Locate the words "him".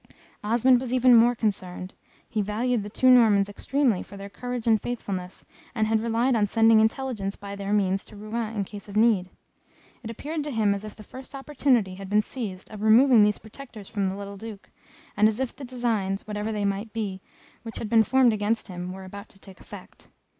10.49-10.73, 18.69-18.91